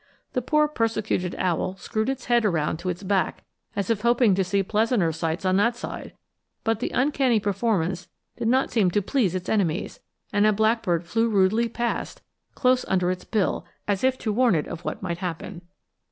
The 0.33 0.41
poor 0.41 0.67
persecuted 0.67 1.35
owl 1.37 1.75
screwed 1.75 2.09
its 2.09 2.25
head 2.25 2.43
around 2.43 2.77
to 2.77 2.89
its 2.89 3.03
back 3.03 3.43
as 3.75 3.91
if 3.91 4.01
hoping 4.01 4.33
to 4.33 4.43
see 4.43 4.63
pleasanter 4.63 5.11
sights 5.11 5.45
on 5.45 5.57
that 5.57 5.75
side; 5.75 6.13
but 6.63 6.79
the 6.79 6.89
uncanny 6.89 7.39
performance 7.39 8.07
did 8.35 8.47
not 8.47 8.71
seem 8.71 8.89
to 8.89 9.01
please 9.03 9.35
its 9.35 9.47
enemies, 9.47 9.99
and 10.33 10.47
a 10.47 10.53
blackbird 10.53 11.03
flew 11.05 11.29
rudely 11.29 11.69
past, 11.69 12.23
close 12.55 12.83
under 12.85 13.11
its 13.11 13.25
bill, 13.25 13.63
as 13.87 14.03
if 14.03 14.17
to 14.17 14.33
warn 14.33 14.55
it 14.55 14.65
of 14.67 14.83
what 14.83 15.03
might 15.03 15.19
happen. 15.19 15.61